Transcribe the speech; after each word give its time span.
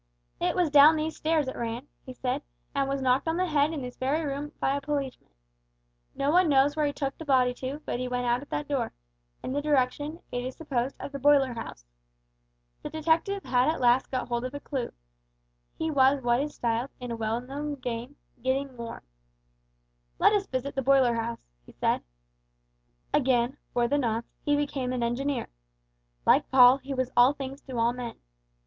"It 0.39 0.55
was 0.55 0.71
down 0.71 0.95
these 0.95 1.17
stairs 1.17 1.47
it 1.47 1.55
ran," 1.55 1.87
he 2.07 2.13
said, 2.15 2.41
"and 2.73 2.89
was 2.89 3.03
knocked 3.03 3.27
on 3.27 3.37
the 3.37 3.45
head 3.45 3.71
in 3.71 3.83
this 3.83 3.97
very 3.97 4.25
room 4.25 4.51
by 4.59 4.73
the 4.73 4.81
policeman. 4.83 5.29
No 6.15 6.31
one 6.31 6.49
knows 6.49 6.75
where 6.75 6.87
he 6.87 6.91
took 6.91 7.15
the 7.19 7.23
body 7.23 7.53
to, 7.53 7.83
but 7.85 7.99
he 7.99 8.07
went 8.07 8.25
out 8.25 8.41
at 8.41 8.49
that 8.49 8.67
door, 8.67 8.93
in 9.43 9.51
the 9.53 9.61
direction, 9.61 10.19
it 10.31 10.43
is 10.43 10.55
supposed, 10.55 10.95
of 10.99 11.11
the 11.11 11.19
boiler 11.19 11.53
house." 11.53 11.85
The 12.81 12.89
detective 12.89 13.43
had 13.43 13.69
at 13.69 13.79
last 13.79 14.09
got 14.09 14.27
hold 14.27 14.43
of 14.43 14.55
a 14.55 14.59
clew. 14.59 14.91
He 15.77 15.91
was 15.91 16.19
what 16.23 16.39
is 16.41 16.55
styled, 16.55 16.89
in 16.99 17.11
a 17.11 17.15
well 17.15 17.39
known 17.39 17.75
game, 17.75 18.15
"getting 18.43 18.75
warm." 18.77 19.03
"Let 20.17 20.33
us 20.33 20.47
visit 20.47 20.73
the 20.73 20.81
boiler 20.81 21.13
house," 21.13 21.45
he 21.63 21.73
said. 21.73 22.01
Again, 23.13 23.55
for 23.71 23.87
the 23.87 23.99
nonce, 23.99 24.25
he 24.41 24.55
became 24.55 24.93
an 24.93 25.03
engineer. 25.03 25.49
Like 26.25 26.49
Paul, 26.49 26.77
he 26.79 26.91
was 26.95 27.11
all 27.15 27.33
things 27.33 27.61
to 27.61 27.77
all 27.77 27.93
men. 27.93 28.15